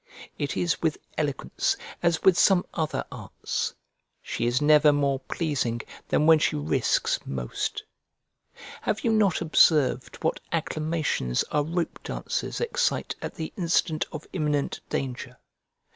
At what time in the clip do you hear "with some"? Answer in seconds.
2.23-2.65